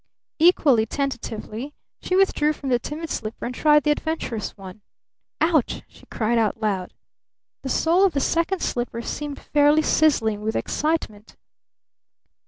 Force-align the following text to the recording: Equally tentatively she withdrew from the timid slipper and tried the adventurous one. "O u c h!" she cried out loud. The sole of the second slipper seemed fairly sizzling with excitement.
Equally 0.39 0.87
tentatively 0.87 1.75
she 2.01 2.15
withdrew 2.15 2.53
from 2.53 2.69
the 2.69 2.79
timid 2.79 3.11
slipper 3.11 3.45
and 3.45 3.53
tried 3.53 3.83
the 3.83 3.91
adventurous 3.91 4.57
one. 4.57 4.81
"O 5.41 5.57
u 5.57 5.61
c 5.67 5.75
h!" 5.77 5.83
she 5.87 6.07
cried 6.07 6.39
out 6.39 6.59
loud. 6.59 6.95
The 7.61 7.69
sole 7.69 8.03
of 8.03 8.13
the 8.13 8.19
second 8.19 8.63
slipper 8.63 9.03
seemed 9.03 9.37
fairly 9.39 9.83
sizzling 9.83 10.41
with 10.41 10.55
excitement. 10.55 11.35